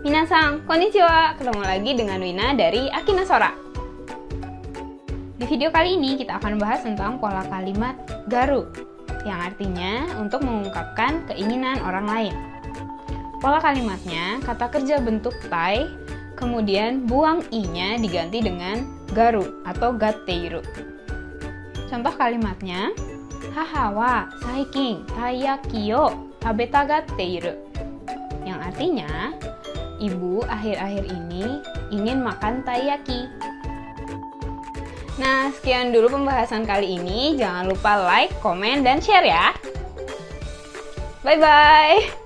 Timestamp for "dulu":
35.92-36.16